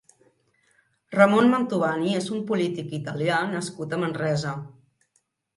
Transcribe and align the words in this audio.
Ramon 1.15 1.49
Mantovani 1.51 2.15
és 2.21 2.29
un 2.37 2.41
polític 2.53 2.97
italià 3.01 3.43
nascut 3.53 3.95
a 3.95 4.01
Manresa. 4.07 4.57